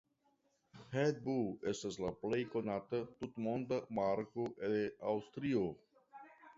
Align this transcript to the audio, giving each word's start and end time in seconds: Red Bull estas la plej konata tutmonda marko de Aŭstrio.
Red 0.95 1.19
Bull 1.27 1.67
estas 1.73 1.99
la 2.05 2.11
plej 2.25 2.41
konata 2.55 3.03
tutmonda 3.23 3.81
marko 4.01 4.51
de 4.77 4.85
Aŭstrio. 5.15 5.67